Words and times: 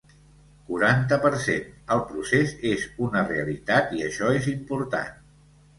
Quaranta 0.69 1.19
per 1.25 1.31
cent 1.43 1.69
El 1.97 2.03
procés 2.13 2.57
és 2.73 2.89
una 3.09 3.25
realitat 3.31 3.97
i 4.01 4.05
això 4.09 4.37
és 4.43 4.53
important. 4.59 5.19